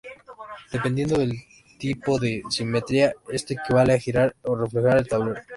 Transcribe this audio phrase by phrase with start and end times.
[0.71, 1.31] Dependiendo del
[1.77, 5.41] tipo de simetría, esto equivale a girar o reflejar el tablero.